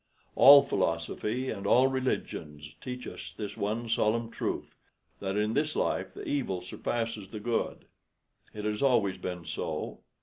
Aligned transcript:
All 0.35 0.63
philosophy 0.63 1.51
and 1.51 1.67
all 1.67 1.85
religions 1.85 2.73
teach 2.83 3.05
us 3.05 3.35
this 3.37 3.55
one 3.55 3.87
solemn 3.87 4.31
truth, 4.31 4.73
that 5.19 5.37
in 5.37 5.53
this 5.53 5.75
life 5.75 6.15
the 6.15 6.27
evil 6.27 6.63
surpasses 6.63 7.27
the 7.29 7.39
good. 7.39 7.85
It 8.51 8.65
has 8.65 8.81
always 8.81 9.19
been 9.19 9.45
so. 9.45 9.99